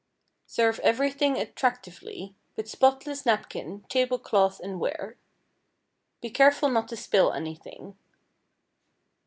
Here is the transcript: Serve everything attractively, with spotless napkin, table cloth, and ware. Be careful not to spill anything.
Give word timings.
Serve 0.47 0.79
everything 0.79 1.37
attractively, 1.37 2.33
with 2.55 2.67
spotless 2.67 3.23
napkin, 3.23 3.85
table 3.87 4.17
cloth, 4.17 4.59
and 4.59 4.79
ware. 4.79 5.15
Be 6.21 6.31
careful 6.31 6.69
not 6.69 6.87
to 6.87 6.97
spill 6.97 7.31
anything. 7.33 7.95